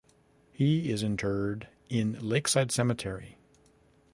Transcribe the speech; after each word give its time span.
He 0.51 0.89
is 0.89 1.03
interred 1.03 1.67
in 1.87 2.17
Lakeside 2.27 2.71
Cemetery. 2.71 3.37